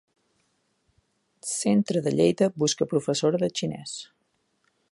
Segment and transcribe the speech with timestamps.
[1.51, 3.93] Centre de Lleida busca professora de xinès.